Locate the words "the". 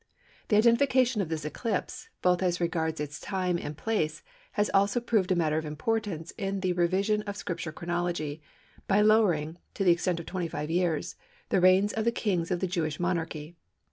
0.47-0.55, 6.61-6.73, 9.83-9.91, 11.49-11.61, 12.05-12.11, 12.61-12.67